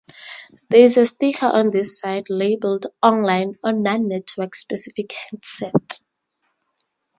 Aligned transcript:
There 0.69 0.83
is 0.83 0.97
a 0.97 1.05
sticker 1.05 1.45
on 1.45 1.69
this 1.69 1.99
side, 1.99 2.31
labeled 2.31 2.87
"Online" 3.03 3.53
on 3.63 3.83
non-network 3.83 4.55
specific 4.55 5.09
handsets. 5.09 6.03